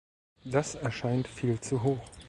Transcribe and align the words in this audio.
Das 0.45 0.73
erscheint 0.73 1.27
viel 1.27 1.59
zu 1.61 1.83
hoch. 1.83 2.01